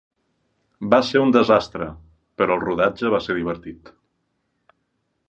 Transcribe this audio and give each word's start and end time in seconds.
Va 0.93 0.99
ser 1.09 1.19
un 1.25 1.33
desastre, 1.35 1.89
però 2.41 2.57
el 2.59 2.63
rodatge 2.65 3.13
va 3.17 3.21
ser 3.27 3.37
divertit. 3.41 3.93